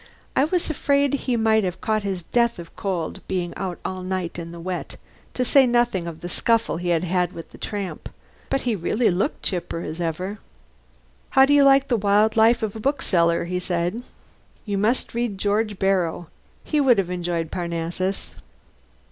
[0.35, 4.01] I was afraid he might have caught his death of cold from being out all
[4.01, 4.95] night in the wet,
[5.35, 8.09] to say nothing of the scuffle he had had with the tramp;
[8.49, 10.39] but he really looked as chipper as ever.
[11.29, 14.01] "How do you like the wild life of a bookseller?" he said.
[14.65, 16.29] "You must read George Borrow.
[16.63, 18.33] He would have enjoyed Parnassus."